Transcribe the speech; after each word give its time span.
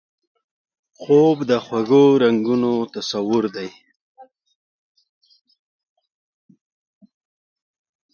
خوب 1.01 1.37
د 1.49 1.51
خوږو 1.65 2.05
رنګونو 2.23 2.71
تصور 2.95 3.43
دی 3.55 3.69